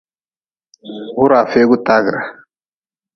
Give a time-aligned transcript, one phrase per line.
[1.17, 2.21] Wuraa feegu taagre.